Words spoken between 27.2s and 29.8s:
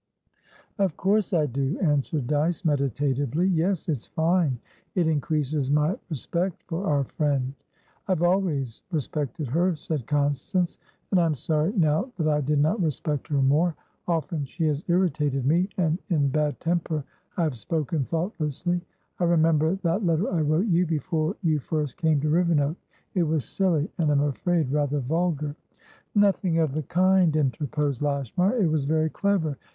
interposed Lashmar. "It was very clever.